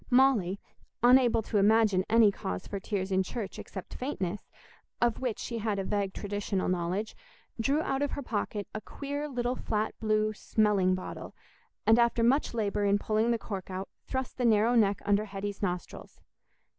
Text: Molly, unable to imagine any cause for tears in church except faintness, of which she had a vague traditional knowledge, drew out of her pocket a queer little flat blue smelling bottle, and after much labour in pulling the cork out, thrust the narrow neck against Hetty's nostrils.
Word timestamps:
Molly, 0.09 0.59
unable 1.03 1.43
to 1.43 1.59
imagine 1.59 2.05
any 2.09 2.31
cause 2.31 2.65
for 2.65 2.79
tears 2.79 3.11
in 3.11 3.21
church 3.21 3.59
except 3.59 3.93
faintness, 3.93 4.49
of 4.99 5.19
which 5.19 5.37
she 5.37 5.59
had 5.59 5.77
a 5.77 5.83
vague 5.83 6.11
traditional 6.15 6.67
knowledge, 6.67 7.15
drew 7.59 7.83
out 7.83 8.01
of 8.01 8.13
her 8.13 8.23
pocket 8.23 8.67
a 8.73 8.81
queer 8.81 9.29
little 9.29 9.55
flat 9.55 9.93
blue 9.99 10.33
smelling 10.33 10.95
bottle, 10.95 11.35
and 11.85 11.99
after 11.99 12.23
much 12.23 12.55
labour 12.55 12.83
in 12.83 12.97
pulling 12.97 13.29
the 13.29 13.37
cork 13.37 13.69
out, 13.69 13.89
thrust 14.07 14.39
the 14.39 14.43
narrow 14.45 14.73
neck 14.73 15.03
against 15.05 15.21
Hetty's 15.33 15.61
nostrils. 15.61 16.19